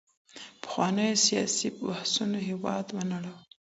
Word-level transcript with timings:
پخوانيو 0.63 1.21
سياسي 1.25 1.67
بحثونو 1.79 2.37
هېواد 2.49 2.85
ونړاوه. 2.91 3.41